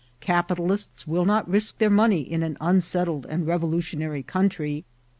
[0.19, 4.83] Capitalists will not ririt their money in an unset* tied and revolutionary country.